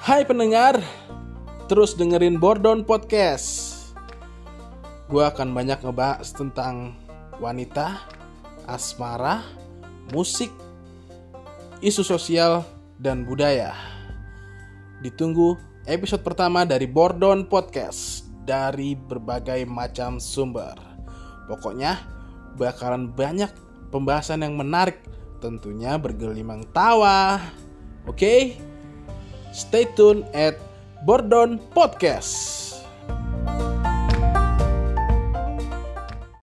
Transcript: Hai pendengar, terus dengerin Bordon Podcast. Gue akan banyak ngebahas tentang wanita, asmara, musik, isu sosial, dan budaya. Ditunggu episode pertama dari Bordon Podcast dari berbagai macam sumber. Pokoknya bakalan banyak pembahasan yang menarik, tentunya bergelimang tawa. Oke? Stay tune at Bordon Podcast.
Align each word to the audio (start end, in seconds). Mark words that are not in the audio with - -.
Hai 0.00 0.24
pendengar, 0.24 0.80
terus 1.68 1.92
dengerin 1.92 2.40
Bordon 2.40 2.88
Podcast. 2.88 3.76
Gue 5.12 5.20
akan 5.20 5.52
banyak 5.52 5.76
ngebahas 5.84 6.24
tentang 6.32 6.96
wanita, 7.36 8.00
asmara, 8.64 9.44
musik, 10.08 10.48
isu 11.84 12.00
sosial, 12.00 12.64
dan 12.96 13.28
budaya. 13.28 13.76
Ditunggu 15.04 15.60
episode 15.84 16.24
pertama 16.24 16.64
dari 16.64 16.88
Bordon 16.88 17.44
Podcast 17.44 18.24
dari 18.48 18.96
berbagai 18.96 19.68
macam 19.68 20.16
sumber. 20.16 20.80
Pokoknya 21.44 22.00
bakalan 22.56 23.12
banyak 23.12 23.52
pembahasan 23.92 24.48
yang 24.48 24.56
menarik, 24.56 25.04
tentunya 25.44 26.00
bergelimang 26.00 26.64
tawa. 26.72 27.36
Oke? 28.08 28.69
Stay 29.52 29.86
tune 29.96 30.24
at 30.34 30.56
Bordon 31.04 31.58
Podcast. 31.74 32.59